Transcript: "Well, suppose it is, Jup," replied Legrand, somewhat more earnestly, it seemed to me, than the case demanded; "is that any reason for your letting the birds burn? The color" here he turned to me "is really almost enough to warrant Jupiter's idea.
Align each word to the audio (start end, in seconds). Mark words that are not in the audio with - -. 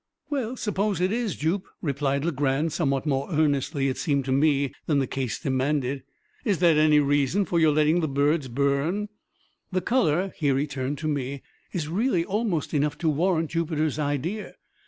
"Well, 0.31 0.55
suppose 0.57 0.99
it 0.99 1.11
is, 1.11 1.35
Jup," 1.35 1.61
replied 1.79 2.25
Legrand, 2.25 2.73
somewhat 2.73 3.05
more 3.05 3.29
earnestly, 3.31 3.87
it 3.87 3.99
seemed 3.99 4.25
to 4.25 4.31
me, 4.31 4.73
than 4.87 4.97
the 4.97 5.05
case 5.05 5.37
demanded; 5.39 6.01
"is 6.43 6.57
that 6.57 6.75
any 6.75 6.99
reason 6.99 7.45
for 7.45 7.59
your 7.59 7.71
letting 7.71 7.99
the 7.99 8.07
birds 8.07 8.47
burn? 8.47 9.09
The 9.71 9.81
color" 9.81 10.33
here 10.39 10.57
he 10.57 10.65
turned 10.65 10.97
to 10.97 11.07
me 11.07 11.43
"is 11.71 11.87
really 11.87 12.25
almost 12.25 12.73
enough 12.73 12.97
to 12.97 13.09
warrant 13.09 13.51
Jupiter's 13.51 13.99
idea. 13.99 14.55